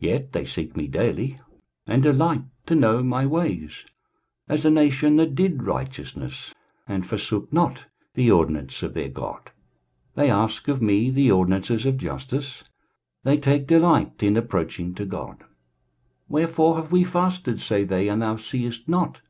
23:058:002 0.00 0.06
Yet 0.14 0.32
they 0.32 0.44
seek 0.44 0.76
me 0.76 0.86
daily, 0.86 1.40
and 1.88 2.00
delight 2.04 2.42
to 2.66 2.76
know 2.76 3.02
my 3.02 3.26
ways, 3.26 3.84
as 4.48 4.64
a 4.64 4.70
nation 4.70 5.16
that 5.16 5.34
did 5.34 5.64
righteousness, 5.64 6.54
and 6.86 7.04
forsook 7.04 7.52
not 7.52 7.86
the 8.14 8.30
ordinance 8.30 8.84
of 8.84 8.94
their 8.94 9.08
God: 9.08 9.50
they 10.14 10.30
ask 10.30 10.68
of 10.68 10.80
me 10.80 11.10
the 11.10 11.32
ordinances 11.32 11.84
of 11.84 11.98
justice; 11.98 12.62
they 13.24 13.36
take 13.38 13.66
delight 13.66 14.22
in 14.22 14.36
approaching 14.36 14.94
to 14.94 15.04
God. 15.04 15.38
23:058:003 15.40 15.46
Wherefore 16.28 16.76
have 16.76 16.92
we 16.92 17.02
fasted, 17.02 17.60
say 17.60 17.82
they, 17.82 18.06
and 18.08 18.22
thou 18.22 18.36
seest 18.36 18.88
not? 18.88 19.20